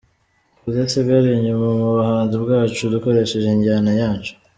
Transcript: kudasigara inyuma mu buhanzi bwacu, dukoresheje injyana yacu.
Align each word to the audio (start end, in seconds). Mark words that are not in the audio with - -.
kudasigara 0.63 1.27
inyuma 1.37 1.67
mu 1.77 1.87
buhanzi 1.97 2.35
bwacu, 2.43 2.81
dukoresheje 2.93 3.47
injyana 3.55 3.91
yacu. 4.01 4.33